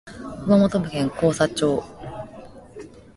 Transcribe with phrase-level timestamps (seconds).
[0.47, 1.83] 熊本県甲佐町